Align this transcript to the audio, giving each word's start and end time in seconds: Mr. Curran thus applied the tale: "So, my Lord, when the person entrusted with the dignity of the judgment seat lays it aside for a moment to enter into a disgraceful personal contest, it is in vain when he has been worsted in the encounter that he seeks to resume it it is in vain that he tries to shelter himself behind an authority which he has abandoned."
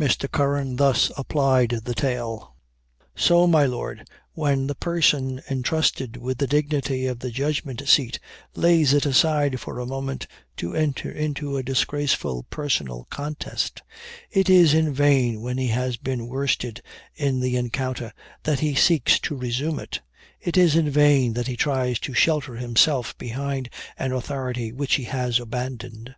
Mr. 0.00 0.32
Curran 0.32 0.76
thus 0.76 1.12
applied 1.14 1.80
the 1.84 1.94
tale: 1.94 2.56
"So, 3.14 3.46
my 3.46 3.66
Lord, 3.66 4.08
when 4.32 4.66
the 4.66 4.74
person 4.74 5.42
entrusted 5.50 6.16
with 6.16 6.38
the 6.38 6.46
dignity 6.46 7.06
of 7.06 7.18
the 7.18 7.30
judgment 7.30 7.82
seat 7.86 8.18
lays 8.54 8.94
it 8.94 9.04
aside 9.04 9.60
for 9.60 9.78
a 9.78 9.84
moment 9.84 10.26
to 10.56 10.74
enter 10.74 11.12
into 11.12 11.58
a 11.58 11.62
disgraceful 11.62 12.44
personal 12.48 13.06
contest, 13.10 13.82
it 14.30 14.48
is 14.48 14.72
in 14.72 14.90
vain 14.94 15.42
when 15.42 15.58
he 15.58 15.68
has 15.68 15.98
been 15.98 16.28
worsted 16.28 16.80
in 17.14 17.40
the 17.40 17.54
encounter 17.54 18.14
that 18.44 18.60
he 18.60 18.74
seeks 18.74 19.18
to 19.20 19.36
resume 19.36 19.78
it 19.78 20.00
it 20.40 20.56
is 20.56 20.76
in 20.76 20.88
vain 20.88 21.34
that 21.34 21.46
he 21.46 21.56
tries 21.56 21.98
to 21.98 22.14
shelter 22.14 22.54
himself 22.56 23.18
behind 23.18 23.68
an 23.98 24.12
authority 24.12 24.72
which 24.72 24.94
he 24.94 25.04
has 25.04 25.38
abandoned." 25.38 26.14